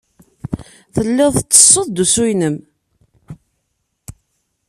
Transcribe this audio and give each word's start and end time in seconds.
Tellid 0.95 1.31
tettessud-d 1.35 1.95
usu-nnem. 2.03 2.55